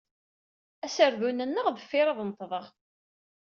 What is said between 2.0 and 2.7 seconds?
ad neṭḍeɣ.